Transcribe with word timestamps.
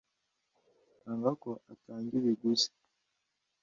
Nanga 1.03 1.31
ko 1.41 1.49
atanga 1.73 2.11
ibiguzi, 2.19 2.69